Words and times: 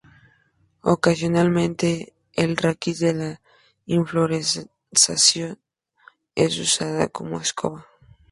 Ocasionalmente 0.81 2.11
el 2.33 2.57
raquis 2.57 2.97
de 2.97 3.13
la 3.13 3.41
inflorescencia 3.85 5.59
es 6.33 6.57
usado 6.57 7.11
como 7.11 7.39
escoba. 7.39 7.85